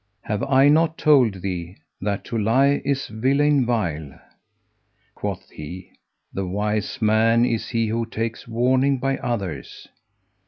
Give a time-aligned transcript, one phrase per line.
[0.21, 4.19] Have I not told thee that to lie is villein vile?"
[5.13, 5.91] Quoth he,
[6.33, 9.87] "The wise man is he who taketh warning by others."